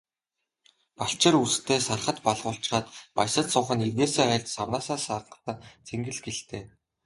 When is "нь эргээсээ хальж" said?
3.75-4.45